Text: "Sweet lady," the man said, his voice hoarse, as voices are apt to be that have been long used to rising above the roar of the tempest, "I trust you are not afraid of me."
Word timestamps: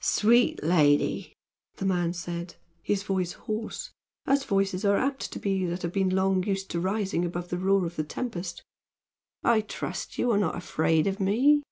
"Sweet 0.00 0.64
lady," 0.64 1.32
the 1.76 1.84
man 1.86 2.12
said, 2.12 2.56
his 2.82 3.04
voice 3.04 3.34
hoarse, 3.34 3.92
as 4.26 4.42
voices 4.42 4.84
are 4.84 4.96
apt 4.96 5.30
to 5.30 5.38
be 5.38 5.64
that 5.64 5.82
have 5.82 5.92
been 5.92 6.08
long 6.08 6.42
used 6.42 6.70
to 6.70 6.80
rising 6.80 7.24
above 7.24 7.50
the 7.50 7.56
roar 7.56 7.86
of 7.86 7.94
the 7.94 8.02
tempest, 8.02 8.64
"I 9.44 9.60
trust 9.60 10.18
you 10.18 10.32
are 10.32 10.38
not 10.38 10.56
afraid 10.56 11.06
of 11.06 11.20
me." 11.20 11.62